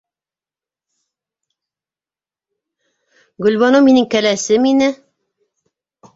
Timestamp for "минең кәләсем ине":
3.91-4.91